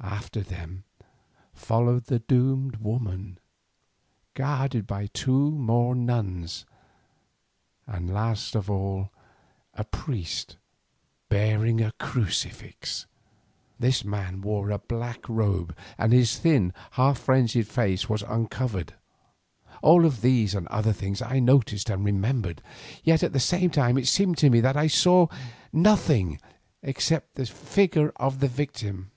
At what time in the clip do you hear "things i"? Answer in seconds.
20.92-21.38